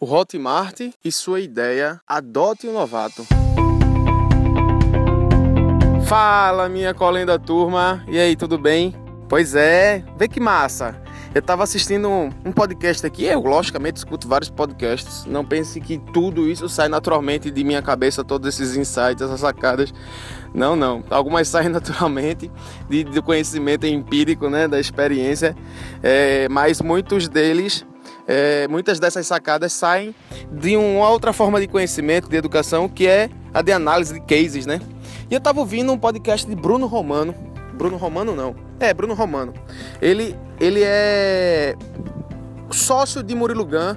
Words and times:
O 0.00 0.06
Hotmart 0.06 0.92
e 1.04 1.10
sua 1.10 1.40
ideia 1.40 2.00
Adote 2.06 2.68
um 2.68 2.72
Novato. 2.72 3.26
Fala, 6.06 6.68
minha 6.68 6.94
colenda 6.94 7.36
turma. 7.36 8.04
E 8.06 8.16
aí, 8.16 8.36
tudo 8.36 8.56
bem? 8.56 8.94
Pois 9.28 9.56
é, 9.56 10.04
vê 10.16 10.28
que 10.28 10.38
massa. 10.38 11.02
Eu 11.34 11.40
estava 11.40 11.64
assistindo 11.64 12.08
um, 12.08 12.52
podcast 12.52 13.04
aqui, 13.04 13.24
eu 13.24 13.40
logicamente 13.40 13.98
escuto 13.98 14.28
vários 14.28 14.48
podcasts. 14.48 15.24
Não 15.26 15.44
pense 15.44 15.80
que 15.80 15.98
tudo 16.12 16.48
isso 16.48 16.68
sai 16.68 16.88
naturalmente 16.88 17.50
de 17.50 17.64
minha 17.64 17.82
cabeça, 17.82 18.22
todos 18.22 18.48
esses 18.48 18.76
insights, 18.76 19.20
essas 19.20 19.40
sacadas. 19.40 19.92
Não, 20.54 20.76
não. 20.76 21.02
Algumas 21.10 21.48
saem 21.48 21.70
naturalmente 21.70 22.48
de, 22.88 23.02
do 23.02 23.20
conhecimento 23.20 23.84
empírico, 23.84 24.48
né, 24.48 24.68
da 24.68 24.78
experiência, 24.78 25.56
é, 26.04 26.48
mas 26.48 26.80
muitos 26.80 27.28
deles 27.28 27.84
é, 28.28 28.68
muitas 28.68 29.00
dessas 29.00 29.26
sacadas 29.26 29.72
saem 29.72 30.14
de 30.52 30.76
uma 30.76 31.08
outra 31.08 31.32
forma 31.32 31.58
de 31.58 31.66
conhecimento, 31.66 32.28
de 32.28 32.36
educação, 32.36 32.86
que 32.86 33.06
é 33.06 33.30
a 33.54 33.62
de 33.62 33.72
análise 33.72 34.12
de 34.12 34.20
cases, 34.20 34.66
né? 34.66 34.80
E 35.30 35.34
eu 35.34 35.38
estava 35.38 35.60
ouvindo 35.60 35.90
um 35.90 35.98
podcast 35.98 36.46
de 36.46 36.54
Bruno 36.54 36.86
Romano. 36.86 37.34
Bruno 37.72 37.96
Romano 37.96 38.36
não. 38.36 38.54
É, 38.78 38.92
Bruno 38.92 39.14
Romano. 39.14 39.54
Ele, 40.02 40.36
ele 40.60 40.82
é 40.84 41.74
sócio 42.70 43.22
de 43.22 43.34
Murilo 43.34 43.64
Gun. 43.64 43.96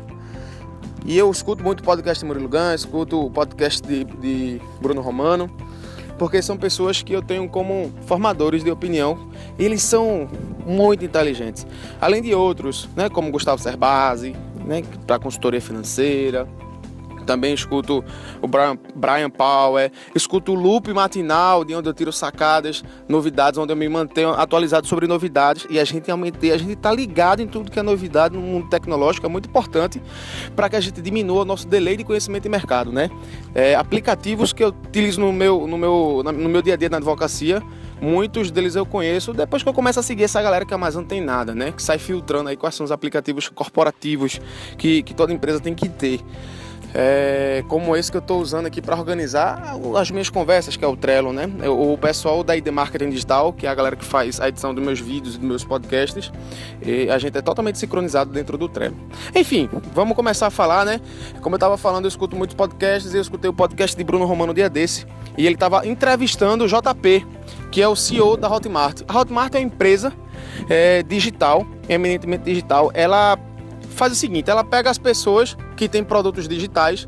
E 1.06 1.18
eu 1.18 1.30
escuto 1.30 1.62
muito 1.62 1.84
podcast 1.84 2.24
de 2.24 2.26
Murilo 2.26 2.48
Gun, 2.48 2.74
escuto 2.74 3.26
o 3.26 3.30
podcast 3.30 3.86
de, 3.86 4.06
de 4.06 4.62
Bruno 4.80 5.02
Romano 5.02 5.52
porque 6.22 6.40
são 6.40 6.56
pessoas 6.56 7.02
que 7.02 7.14
eu 7.14 7.24
tenho 7.24 7.50
como 7.50 7.92
formadores 8.06 8.64
de 8.64 8.70
opinião. 8.70 9.28
E 9.58 9.66
eles 9.66 9.82
são 9.82 10.30
muito 10.68 11.04
inteligentes. 11.04 11.66
Além 12.00 12.22
de 12.22 12.36
outros, 12.36 12.88
né, 12.96 13.10
como 13.10 13.32
Gustavo 13.32 13.60
Cerbasi, 13.60 14.36
né, 14.64 14.84
para 15.08 15.18
consultoria 15.18 15.60
financeira, 15.60 16.48
também 17.26 17.54
escuto 17.54 18.04
o 18.42 18.48
Brian, 18.48 18.78
Brian 18.96 19.30
Power, 19.30 19.92
escuto 20.16 20.54
o 20.54 20.56
Loop 20.56 20.94
Matinal, 20.94 21.64
de 21.64 21.76
onde 21.76 21.88
eu 21.88 21.94
tiro 21.94 22.12
sacadas, 22.12 22.84
novidades, 23.08 23.58
onde 23.58 23.72
eu 23.72 23.78
me 23.78 23.88
mantenho 23.88 24.32
atualizado 24.32 24.88
sobre 24.88 25.08
novidades. 25.08 25.66
E 25.70 25.80
a 25.80 25.84
gente, 25.84 26.12
a 26.12 26.58
gente 26.58 26.74
está 26.74 26.92
ligado 26.92 27.42
em 27.42 27.48
tudo 27.48 27.72
que 27.72 27.80
é 27.80 27.84
novidade 27.84 28.36
no 28.36 28.42
mundo 28.42 28.70
tecnológico, 28.70 29.26
é 29.26 29.30
muito 29.30 29.50
importante 29.50 30.02
para 30.56 30.70
que 30.70 30.76
a 30.76 30.82
gente 30.82 31.02
diminua 31.02 31.42
o 31.42 31.46
nosso 31.46 31.68
delay 31.68 31.98
de 31.98 32.04
conhecimento 32.04 32.44
de 32.44 32.50
mercado. 32.50 32.92
Né? 32.92 33.10
É, 33.54 33.76
aplicativos 33.76 34.54
que 34.54 34.64
eu 34.64 34.70
utilizo 34.70 35.22
no 35.22 35.32
meu, 35.32 35.68
no, 35.68 35.78
meu, 35.78 36.22
no 36.24 36.50
meu 36.50 36.62
dia 36.62 36.74
a 36.74 36.78
dia 36.78 36.90
na 36.90 36.98
advocacia, 36.98 37.62
muitos 38.02 38.50
deles 38.50 38.76
eu 38.76 38.86
conheço 38.86 39.32
depois 39.32 39.62
que 39.62 39.70
eu 39.70 39.74
começo 39.74 40.00
a 40.00 40.04
seguir 40.04 40.24
essa 40.24 40.42
galera 40.42 40.66
que 40.66 40.74
é 40.74 40.78
mais 40.78 40.96
antenada, 40.96 41.54
né? 41.54 41.72
Que 41.72 41.82
sai 41.82 42.00
filtrando 42.00 42.50
aí 42.50 42.58
quais 42.58 42.74
são 42.74 42.84
os 42.84 42.92
aplicativos 42.92 43.48
corporativos 43.48 44.42
que, 44.78 45.04
que 45.04 45.14
toda 45.14 45.32
empresa 45.32 45.60
tem 45.60 45.76
que 45.76 45.88
ter 45.88 46.20
é, 46.94 47.64
como 47.68 47.96
esse 47.96 48.12
que 48.12 48.18
eu 48.18 48.22
estou 48.22 48.42
usando 48.42 48.66
aqui 48.66 48.82
para 48.82 48.96
organizar 48.96 49.76
as 49.98 50.12
minhas 50.12 50.30
conversas, 50.30 50.76
que 50.76 50.84
é 50.84 50.88
o 50.88 50.96
Trello, 50.96 51.32
né? 51.32 51.50
O 51.70 51.98
pessoal 51.98 52.44
da 52.44 52.56
ID 52.56 52.68
Marketing 52.68 53.10
Digital, 53.10 53.54
que 53.54 53.66
é 53.66 53.70
a 53.70 53.76
galera 53.76 53.96
que 53.96 54.06
faz 54.06 54.40
a 54.40 54.50
edição 54.50 54.74
dos 54.74 54.84
meus 54.84 55.00
vídeos 55.00 55.36
e 55.36 55.38
dos 55.38 55.48
meus 55.48 55.64
podcasts, 55.64 56.32
a 57.14 57.18
gente 57.18 57.38
é 57.38 57.42
totalmente 57.42 57.78
sincronizado 57.78 58.32
dentro 58.32 58.58
do 58.58 58.68
Trello. 58.68 58.96
Enfim, 59.36 59.70
vamos 59.94 60.16
começar 60.16 60.48
a 60.48 60.52
falar, 60.52 60.86
né? 60.86 61.00
Como 61.42 61.56
eu 61.56 61.58
estava 61.58 61.78
falando, 61.78 62.06
eu 62.06 62.10
escuto 62.10 62.36
muitos 62.36 62.56
podcasts 62.56 63.12
eu 63.14 63.22
escutei 63.22 63.50
o 63.50 63.54
podcast 63.54 63.96
de 63.96 64.04
Bruno 64.04 64.26
Romano 64.26 64.54
dia 64.54 64.70
desse, 64.70 65.06
e 65.38 65.46
ele 65.46 65.56
estava 65.56 65.86
entrevistando 65.88 66.66
o 66.66 66.68
JP, 66.68 67.26
que 67.72 67.82
é 67.82 67.88
o 67.88 67.96
CEO 67.96 68.36
da 68.36 68.50
Hotmart. 68.50 69.02
A 69.08 69.20
Hotmart 69.20 69.54
é 69.56 69.60
uma 69.60 69.66
empresa 69.66 70.14
é, 70.70 71.04
digital, 71.04 71.66
eminentemente 71.88 72.44
digital. 72.44 72.92
Ela 72.94 73.38
faz 73.92 74.14
o 74.14 74.16
seguinte, 74.16 74.50
ela 74.50 74.64
pega 74.64 74.90
as 74.90 74.98
pessoas 74.98 75.56
que 75.76 75.88
têm 75.88 76.04
produtos 76.04 76.48
digitais, 76.48 77.08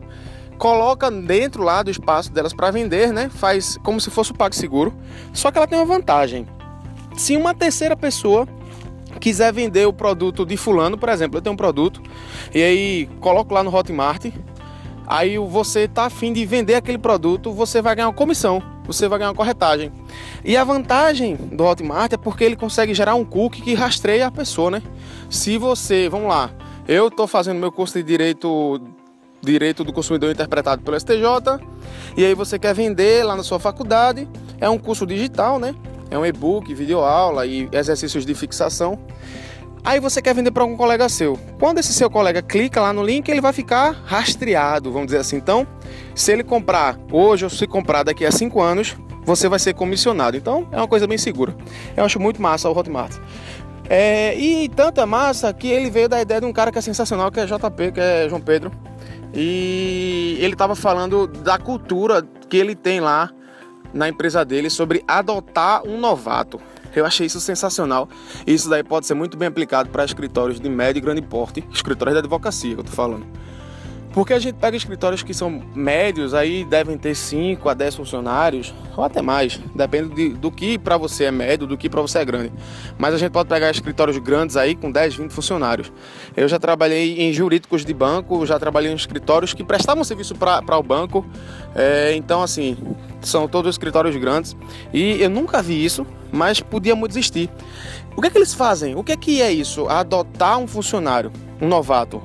coloca 0.57 1.09
dentro 1.09 1.63
lá 1.63 1.83
do 1.83 1.91
espaço 1.91 2.31
delas 2.31 2.53
para 2.53 2.71
vender, 2.71 3.11
né? 3.11 3.29
Faz 3.29 3.77
como 3.83 3.99
se 3.99 4.09
fosse 4.09 4.31
o 4.31 4.35
PagSeguro. 4.35 4.93
Só 5.33 5.51
que 5.51 5.57
ela 5.57 5.67
tem 5.67 5.77
uma 5.77 5.85
vantagem. 5.85 6.47
Se 7.17 7.35
uma 7.35 7.53
terceira 7.53 7.95
pessoa 7.95 8.47
quiser 9.19 9.53
vender 9.53 9.85
o 9.85 9.93
produto 9.93 10.45
de 10.45 10.57
fulano, 10.57 10.97
por 10.97 11.09
exemplo, 11.09 11.37
eu 11.37 11.41
tenho 11.41 11.53
um 11.53 11.57
produto 11.57 12.01
e 12.53 12.61
aí 12.61 13.09
coloco 13.19 13.53
lá 13.53 13.63
no 13.63 13.73
Hotmart, 13.73 14.25
aí 15.05 15.37
você 15.37 15.87
tá 15.87 16.05
afim 16.05 16.33
de 16.33 16.45
vender 16.45 16.75
aquele 16.75 16.97
produto, 16.97 17.51
você 17.51 17.81
vai 17.81 17.95
ganhar 17.95 18.07
uma 18.07 18.13
comissão, 18.13 18.61
você 18.85 19.07
vai 19.07 19.19
ganhar 19.19 19.29
uma 19.29 19.35
corretagem. 19.35 19.91
E 20.43 20.57
a 20.57 20.63
vantagem 20.63 21.35
do 21.35 21.63
Hotmart 21.63 22.13
é 22.13 22.17
porque 22.17 22.43
ele 22.43 22.55
consegue 22.55 22.93
gerar 22.93 23.15
um 23.15 23.23
cookie 23.23 23.61
que 23.61 23.73
rastreia 23.73 24.27
a 24.27 24.31
pessoa, 24.31 24.71
né? 24.71 24.81
Se 25.29 25.57
você, 25.57 26.09
vamos 26.09 26.27
lá, 26.27 26.51
eu 26.87 27.07
estou 27.07 27.27
fazendo 27.27 27.59
meu 27.59 27.71
curso 27.71 27.97
de 27.97 28.03
direito, 28.03 28.81
direito 29.41 29.83
do 29.83 29.93
consumidor 29.93 30.31
interpretado 30.31 30.81
pelo 30.81 30.99
STJ. 30.99 31.23
E 32.17 32.25
aí 32.25 32.33
você 32.33 32.59
quer 32.59 32.73
vender 32.73 33.23
lá 33.23 33.35
na 33.35 33.43
sua 33.43 33.59
faculdade. 33.59 34.27
É 34.59 34.69
um 34.69 34.77
curso 34.77 35.05
digital, 35.05 35.59
né? 35.59 35.73
É 36.09 36.17
um 36.17 36.25
e-book, 36.25 36.73
videoaula 36.73 37.45
e 37.45 37.67
exercícios 37.71 38.25
de 38.25 38.35
fixação. 38.35 38.99
Aí 39.85 39.99
você 39.99 40.21
quer 40.21 40.33
vender 40.33 40.51
para 40.51 40.63
algum 40.63 40.77
colega 40.77 41.09
seu. 41.09 41.37
Quando 41.59 41.79
esse 41.79 41.93
seu 41.93 42.09
colega 42.09 42.41
clica 42.41 42.79
lá 42.79 42.93
no 42.93 43.03
link, 43.03 43.27
ele 43.27 43.41
vai 43.41 43.51
ficar 43.51 43.91
rastreado, 44.05 44.91
vamos 44.91 45.07
dizer 45.07 45.17
assim. 45.17 45.35
Então, 45.35 45.67
se 46.15 46.31
ele 46.31 46.43
comprar 46.43 46.97
hoje 47.11 47.43
ou 47.43 47.49
se 47.49 47.67
comprar 47.67 48.03
daqui 48.03 48.25
a 48.25 48.31
cinco 48.31 48.61
anos, 48.61 48.95
você 49.25 49.49
vai 49.49 49.59
ser 49.59 49.73
comissionado. 49.73 50.37
Então, 50.37 50.67
é 50.71 50.77
uma 50.77 50.87
coisa 50.87 51.05
bem 51.05 51.17
segura. 51.17 51.53
Eu 51.97 52.05
acho 52.05 52.17
muito 52.17 52.41
massa 52.41 52.69
o 52.69 52.77
Hotmart. 52.77 53.17
É, 53.89 54.37
e 54.37 54.69
tanta 54.69 55.05
massa 55.05 55.53
que 55.53 55.67
ele 55.67 55.89
veio 55.89 56.07
da 56.07 56.21
ideia 56.21 56.39
de 56.39 56.45
um 56.45 56.53
cara 56.53 56.71
que 56.71 56.79
é 56.79 56.81
sensacional, 56.81 57.31
que 57.31 57.39
é 57.39 57.45
JP, 57.45 57.91
que 57.93 57.99
é 57.99 58.27
João 58.29 58.41
Pedro. 58.41 58.71
E 59.33 60.37
ele 60.39 60.53
estava 60.53 60.75
falando 60.75 61.27
da 61.27 61.57
cultura 61.57 62.23
que 62.47 62.57
ele 62.57 62.75
tem 62.75 62.99
lá 62.99 63.31
na 63.93 64.07
empresa 64.07 64.43
dele 64.43 64.69
sobre 64.69 65.03
adotar 65.07 65.85
um 65.85 65.99
novato. 65.99 66.59
Eu 66.95 67.05
achei 67.05 67.25
isso 67.25 67.39
sensacional. 67.39 68.07
Isso 68.45 68.69
daí 68.69 68.83
pode 68.83 69.07
ser 69.07 69.15
muito 69.15 69.35
bem 69.35 69.47
aplicado 69.47 69.89
para 69.89 70.05
escritórios 70.05 70.59
de 70.59 70.69
médio 70.69 70.99
e 70.99 71.01
grande 71.01 71.21
porte, 71.21 71.67
escritórios 71.71 72.13
de 72.13 72.19
advocacia 72.19 72.75
que 72.75 72.81
eu 72.81 72.83
tô 72.83 72.91
falando. 72.91 73.25
Porque 74.13 74.31
a 74.31 74.37
gente 74.37 74.55
pega 74.55 74.77
escritórios 74.77 75.23
que 75.23 75.33
são 75.33 75.63
médios, 75.73 76.35
aí 76.35 76.63
devem 76.63 76.95
ter 76.99 77.15
5 77.15 77.67
a 77.67 77.73
10 77.73 77.95
funcionários, 77.95 78.71
ou 78.95 79.03
até 79.03 79.23
mais. 79.23 79.59
Depende 79.73 80.13
de, 80.13 80.29
do 80.29 80.51
que 80.51 80.77
para 80.77 80.97
você 80.97 81.25
é 81.25 81.31
médio, 81.31 81.65
do 81.65 81.75
que 81.75 81.89
para 81.89 81.99
você 81.99 82.19
é 82.19 82.25
grande. 82.25 82.53
Mas 82.95 83.15
a 83.15 83.17
gente 83.17 83.31
pode 83.31 83.49
pegar 83.49 83.71
escritórios 83.71 84.15
grandes 84.19 84.55
aí 84.55 84.75
com 84.75 84.91
10, 84.91 85.15
20 85.15 85.31
funcionários. 85.31 85.91
Eu 86.37 86.47
já 86.47 86.59
trabalhei 86.59 87.23
em 87.23 87.33
jurídicos 87.33 87.83
de 87.83 87.91
banco, 87.91 88.45
já 88.45 88.59
trabalhei 88.59 88.91
em 88.91 88.95
escritórios 88.95 89.51
que 89.51 89.63
prestavam 89.63 90.03
serviço 90.03 90.35
para 90.35 90.77
o 90.77 90.83
banco. 90.83 91.25
É, 91.73 92.13
então, 92.15 92.43
assim, 92.43 92.77
são 93.19 93.47
todos 93.47 93.73
escritórios 93.73 94.15
grandes. 94.15 94.55
E 94.93 95.23
eu 95.23 95.29
nunca 95.29 95.59
vi 95.59 95.83
isso, 95.83 96.05
mas 96.31 96.59
podia 96.59 96.95
muito 96.95 97.13
existir. 97.13 97.49
O 98.15 98.21
que 98.21 98.27
é 98.27 98.29
que 98.29 98.37
eles 98.37 98.53
fazem? 98.53 98.93
O 98.93 99.03
que 99.03 99.11
é 99.11 99.17
que 99.17 99.41
é 99.41 99.51
isso? 99.51 99.87
Adotar 99.89 100.59
um 100.59 100.67
funcionário, 100.67 101.31
um 101.59 101.67
novato 101.67 102.21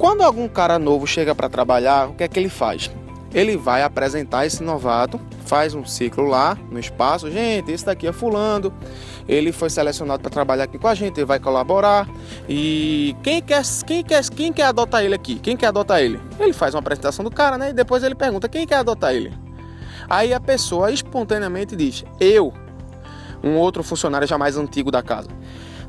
quando 0.00 0.22
algum 0.22 0.48
cara 0.48 0.78
novo 0.78 1.06
chega 1.06 1.34
para 1.34 1.46
trabalhar, 1.46 2.08
o 2.08 2.14
que 2.14 2.24
é 2.24 2.28
que 2.28 2.40
ele 2.40 2.48
faz? 2.48 2.90
Ele 3.34 3.54
vai 3.54 3.82
apresentar 3.82 4.46
esse 4.46 4.62
novato, 4.62 5.20
faz 5.44 5.74
um 5.74 5.84
ciclo 5.84 6.24
lá 6.26 6.56
no 6.70 6.80
espaço. 6.80 7.30
Gente, 7.30 7.70
esse 7.70 7.84
daqui 7.84 8.06
é 8.06 8.12
Fulano, 8.12 8.72
ele 9.28 9.52
foi 9.52 9.68
selecionado 9.68 10.22
para 10.22 10.30
trabalhar 10.30 10.64
aqui 10.64 10.78
com 10.78 10.88
a 10.88 10.94
gente, 10.94 11.18
ele 11.18 11.26
vai 11.26 11.38
colaborar. 11.38 12.08
E 12.48 13.14
quem 13.22 13.42
quer, 13.42 13.62
quem 13.86 14.02
quer, 14.02 14.24
quem 14.30 14.52
quer 14.54 14.64
adotar 14.64 15.04
ele 15.04 15.14
aqui? 15.14 15.34
Quem 15.34 15.54
quer 15.54 15.66
adotar 15.66 16.00
ele? 16.00 16.18
Ele 16.40 16.54
faz 16.54 16.74
uma 16.74 16.80
apresentação 16.80 17.22
do 17.22 17.30
cara, 17.30 17.58
né? 17.58 17.68
E 17.68 17.72
depois 17.74 18.02
ele 18.02 18.14
pergunta: 18.14 18.48
quem 18.48 18.66
quer 18.66 18.76
adotar 18.76 19.14
ele? 19.14 19.34
Aí 20.08 20.32
a 20.32 20.40
pessoa 20.40 20.90
espontaneamente 20.90 21.76
diz: 21.76 22.06
eu, 22.18 22.54
um 23.44 23.56
outro 23.56 23.82
funcionário 23.82 24.26
já 24.26 24.38
mais 24.38 24.56
antigo 24.56 24.90
da 24.90 25.02
casa. 25.02 25.28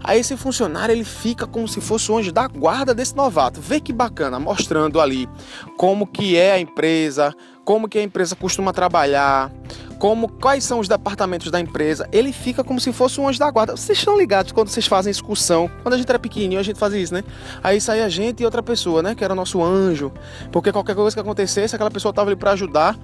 Aí 0.03 0.19
esse 0.19 0.35
funcionário 0.35 0.93
ele 0.93 1.03
fica 1.03 1.45
como 1.45 1.67
se 1.67 1.79
fosse 1.79 2.11
o 2.11 2.17
anjo 2.17 2.31
da 2.31 2.47
guarda 2.47 2.93
desse 2.93 3.15
novato. 3.15 3.61
Vê 3.61 3.79
que 3.79 3.93
bacana, 3.93 4.39
mostrando 4.39 4.99
ali 4.99 5.29
como 5.77 6.07
que 6.07 6.35
é 6.35 6.53
a 6.53 6.59
empresa, 6.59 7.33
como 7.63 7.87
que 7.87 7.97
a 7.97 8.03
empresa 8.03 8.35
costuma 8.35 8.73
trabalhar, 8.73 9.51
como 9.99 10.27
quais 10.27 10.63
são 10.63 10.79
os 10.79 10.87
departamentos 10.87 11.51
da 11.51 11.59
empresa. 11.59 12.09
Ele 12.11 12.33
fica 12.33 12.63
como 12.63 12.79
se 12.79 12.91
fosse 12.91 13.21
um 13.21 13.27
anjo 13.27 13.37
da 13.37 13.51
guarda. 13.51 13.77
Vocês 13.77 13.99
estão 13.99 14.17
ligados 14.17 14.51
quando 14.51 14.69
vocês 14.69 14.87
fazem 14.87 15.11
excursão? 15.11 15.69
Quando 15.83 15.93
a 15.93 15.97
gente 15.97 16.09
era 16.09 16.17
pequenininho, 16.17 16.59
a 16.59 16.63
gente 16.63 16.79
fazia 16.79 16.99
isso, 16.99 17.13
né? 17.13 17.23
Aí 17.63 17.79
saía 17.79 18.05
a 18.05 18.09
gente 18.09 18.41
e 18.41 18.45
outra 18.45 18.63
pessoa, 18.63 19.03
né, 19.03 19.13
que 19.13 19.23
era 19.23 19.35
nosso 19.35 19.63
anjo, 19.63 20.11
porque 20.51 20.71
qualquer 20.71 20.95
coisa 20.95 21.15
que 21.15 21.19
acontecesse, 21.19 21.75
aquela 21.75 21.91
pessoa 21.91 22.09
estava 22.09 22.29
ali 22.31 22.35
para 22.35 22.51
ajudar. 22.51 22.97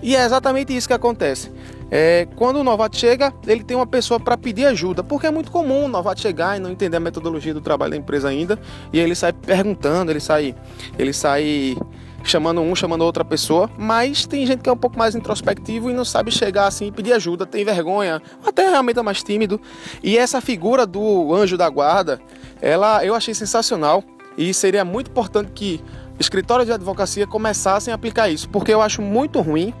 E 0.00 0.14
é 0.14 0.24
exatamente 0.24 0.76
isso 0.76 0.86
que 0.86 0.94
acontece. 0.94 1.50
É, 1.96 2.26
quando 2.34 2.56
o 2.56 2.64
novato 2.64 2.96
chega, 2.96 3.32
ele 3.46 3.62
tem 3.62 3.76
uma 3.76 3.86
pessoa 3.86 4.18
para 4.18 4.36
pedir 4.36 4.66
ajuda, 4.66 5.04
porque 5.04 5.28
é 5.28 5.30
muito 5.30 5.48
comum 5.52 5.84
o 5.84 5.88
novato 5.88 6.20
chegar 6.20 6.56
e 6.56 6.60
não 6.60 6.72
entender 6.72 6.96
a 6.96 7.00
metodologia 7.00 7.54
do 7.54 7.60
trabalho 7.60 7.92
da 7.92 7.96
empresa 7.96 8.28
ainda, 8.28 8.58
e 8.92 8.98
ele 8.98 9.14
sai 9.14 9.32
perguntando, 9.32 10.10
ele 10.10 10.18
sai, 10.18 10.56
ele 10.98 11.12
sai 11.12 11.76
chamando 12.24 12.60
um, 12.62 12.74
chamando 12.74 13.02
outra 13.02 13.24
pessoa, 13.24 13.70
mas 13.78 14.26
tem 14.26 14.44
gente 14.44 14.60
que 14.60 14.68
é 14.68 14.72
um 14.72 14.76
pouco 14.76 14.98
mais 14.98 15.14
introspectivo 15.14 15.88
e 15.88 15.94
não 15.94 16.04
sabe 16.04 16.32
chegar 16.32 16.66
assim 16.66 16.88
e 16.88 16.90
pedir 16.90 17.12
ajuda, 17.12 17.46
tem 17.46 17.64
vergonha, 17.64 18.20
até 18.44 18.68
realmente 18.68 18.98
é 18.98 19.02
mais 19.02 19.22
tímido. 19.22 19.60
E 20.02 20.18
essa 20.18 20.40
figura 20.40 20.84
do 20.84 21.32
anjo 21.32 21.56
da 21.56 21.68
guarda, 21.68 22.20
ela 22.60 23.04
eu 23.04 23.14
achei 23.14 23.34
sensacional 23.34 24.02
e 24.36 24.52
seria 24.52 24.84
muito 24.84 25.12
importante 25.12 25.52
que 25.54 25.80
escritórios 26.18 26.66
de 26.66 26.72
advocacia 26.72 27.24
começassem 27.24 27.92
a 27.92 27.94
aplicar 27.94 28.28
isso, 28.28 28.48
porque 28.48 28.74
eu 28.74 28.82
acho 28.82 29.00
muito 29.00 29.40
ruim, 29.40 29.72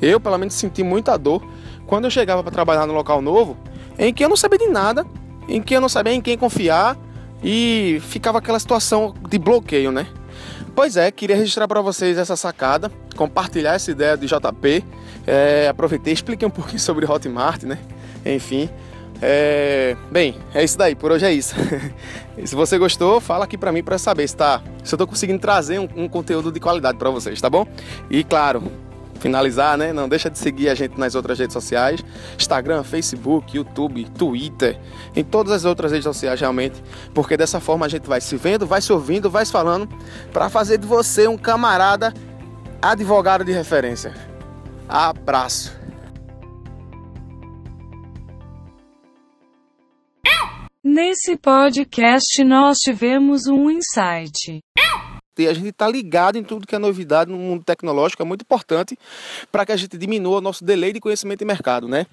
eu 0.00 0.20
pelo 0.20 0.38
menos 0.38 0.54
senti 0.54 0.82
muita 0.82 1.16
dor 1.16 1.42
quando 1.86 2.04
eu 2.04 2.10
chegava 2.10 2.42
para 2.42 2.52
trabalhar 2.52 2.86
no 2.86 2.92
local 2.92 3.22
novo, 3.22 3.56
em 3.98 4.12
que 4.12 4.24
eu 4.24 4.28
não 4.28 4.36
sabia 4.36 4.58
de 4.58 4.68
nada, 4.68 5.06
em 5.48 5.62
que 5.62 5.74
eu 5.74 5.80
não 5.80 5.88
sabia 5.88 6.12
em 6.12 6.20
quem 6.20 6.36
confiar 6.36 6.96
e 7.42 8.00
ficava 8.08 8.38
aquela 8.38 8.58
situação 8.58 9.14
de 9.28 9.38
bloqueio, 9.38 9.92
né? 9.92 10.06
Pois 10.74 10.96
é, 10.96 11.10
queria 11.10 11.36
registrar 11.36 11.66
para 11.66 11.80
vocês 11.80 12.18
essa 12.18 12.36
sacada, 12.36 12.90
compartilhar 13.16 13.74
essa 13.74 13.90
ideia 13.90 14.16
de 14.16 14.26
JP. 14.26 14.84
É, 15.26 15.68
aproveitei, 15.68 16.12
expliquei 16.12 16.46
um 16.46 16.50
pouquinho 16.50 16.78
sobre 16.78 17.10
Hotmart, 17.10 17.62
né? 17.62 17.78
Enfim, 18.24 18.68
é... 19.22 19.96
bem, 20.10 20.36
é 20.52 20.62
isso 20.62 20.76
daí, 20.76 20.94
por 20.94 21.12
hoje 21.12 21.24
é 21.24 21.32
isso. 21.32 21.54
se 22.44 22.54
você 22.54 22.76
gostou, 22.76 23.20
fala 23.20 23.44
aqui 23.44 23.56
para 23.56 23.72
mim 23.72 23.82
para 23.82 23.96
saber 23.98 24.28
se, 24.28 24.36
tá, 24.36 24.62
se 24.84 24.94
eu 24.94 24.98
tô 24.98 25.06
conseguindo 25.06 25.38
trazer 25.38 25.78
um, 25.78 25.88
um 25.96 26.08
conteúdo 26.08 26.52
de 26.52 26.60
qualidade 26.60 26.98
para 26.98 27.10
vocês, 27.10 27.40
tá 27.40 27.48
bom? 27.48 27.66
E 28.10 28.22
claro, 28.22 28.62
finalizar, 29.16 29.76
né? 29.76 29.92
Não 29.92 30.08
deixa 30.08 30.30
de 30.30 30.38
seguir 30.38 30.68
a 30.68 30.74
gente 30.74 30.98
nas 30.98 31.14
outras 31.14 31.38
redes 31.38 31.52
sociais: 31.52 32.04
Instagram, 32.38 32.82
Facebook, 32.82 33.56
YouTube, 33.56 34.04
Twitter, 34.10 34.78
em 35.14 35.24
todas 35.24 35.52
as 35.52 35.64
outras 35.64 35.92
redes 35.92 36.04
sociais 36.04 36.40
realmente, 36.40 36.82
porque 37.14 37.36
dessa 37.36 37.60
forma 37.60 37.86
a 37.86 37.88
gente 37.88 38.06
vai 38.06 38.20
se 38.20 38.36
vendo, 38.36 38.66
vai 38.66 38.80
se 38.80 38.92
ouvindo, 38.92 39.30
vai 39.30 39.44
se 39.44 39.52
falando 39.52 39.88
para 40.32 40.48
fazer 40.48 40.78
de 40.78 40.86
você 40.86 41.26
um 41.26 41.36
camarada 41.36 42.12
advogado 42.80 43.44
de 43.44 43.52
referência. 43.52 44.14
Abraço. 44.88 45.76
Nesse 50.84 51.36
podcast 51.36 52.44
nós 52.44 52.78
tivemos 52.78 53.46
um 53.48 53.68
insight 53.68 54.60
e 55.38 55.48
a 55.48 55.54
gente 55.54 55.68
está 55.68 55.88
ligado 55.88 56.36
em 56.36 56.44
tudo 56.44 56.66
que 56.66 56.74
é 56.74 56.78
novidade 56.78 57.30
no 57.30 57.38
mundo 57.38 57.64
tecnológico, 57.64 58.22
é 58.22 58.26
muito 58.26 58.42
importante 58.42 58.98
para 59.50 59.66
que 59.66 59.72
a 59.72 59.76
gente 59.76 59.96
diminua 59.96 60.38
o 60.38 60.40
nosso 60.40 60.64
delay 60.64 60.92
de 60.92 61.00
conhecimento 61.00 61.40
de 61.40 61.44
mercado, 61.44 61.88
né? 61.88 62.06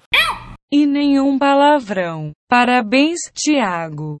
E 0.72 0.86
nenhum 0.86 1.38
palavrão. 1.38 2.32
Parabéns, 2.48 3.20
Tiago. 3.32 4.18